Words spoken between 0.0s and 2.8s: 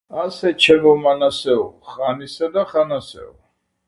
ასე, ჩემო მანასეო, ხან ისე და